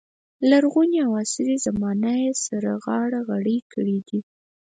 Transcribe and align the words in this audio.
لرغونې 0.49 0.97
او 1.05 1.11
عصري 1.21 1.55
زمانه 1.67 2.11
یې 2.23 2.31
سره 2.45 2.71
غاړه 2.83 3.19
غړۍ 3.29 3.57
کړې 3.73 3.97
دي. 4.07 4.19